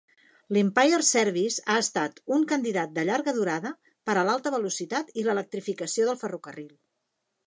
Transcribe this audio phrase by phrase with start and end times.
[0.55, 3.73] L'Empire Service ha estat un candidat de llarga durada
[4.09, 6.73] per a l'alta velocitat i l'electrificació del ferrocarril.